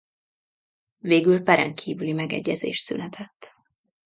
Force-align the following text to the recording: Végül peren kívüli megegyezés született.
Végül 0.97 1.39
peren 1.43 1.75
kívüli 1.75 2.13
megegyezés 2.13 2.77
született. 2.77 3.55